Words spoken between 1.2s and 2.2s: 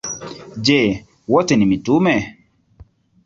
wote ni mitume?